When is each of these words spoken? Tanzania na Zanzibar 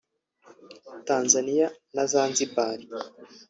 Tanzania 1.07 1.67
na 1.95 2.03
Zanzibar 2.11 2.79